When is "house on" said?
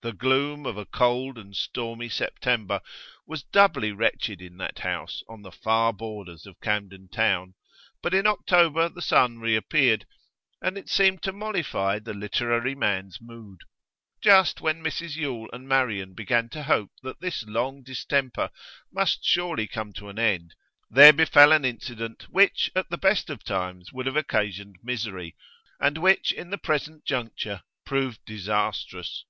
4.78-5.42